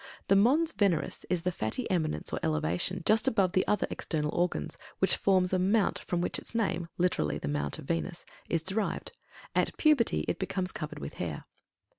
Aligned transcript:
THE 0.29 0.35
MONS 0.35 0.71
VENERIS 0.71 1.27
is 1.29 1.43
the 1.43 1.51
fatty 1.51 1.87
eminence 1.91 2.33
or 2.33 2.39
elevation 2.41 3.03
just 3.05 3.27
above 3.27 3.51
the 3.51 3.63
other 3.67 3.85
external 3.91 4.33
organs, 4.33 4.75
which 4.97 5.15
forms 5.15 5.53
a 5.53 5.59
mount 5.59 5.99
from 5.99 6.21
which 6.21 6.39
its 6.39 6.55
name 6.55 6.87
(literally, 6.97 7.37
"The 7.37 7.47
Mount 7.47 7.77
of 7.77 7.85
Venus") 7.85 8.25
is 8.49 8.63
derived. 8.63 9.11
At 9.53 9.77
puberty 9.77 10.25
it 10.27 10.39
becomes 10.39 10.71
covered 10.71 10.97
with 10.97 11.13
hair. 11.21 11.45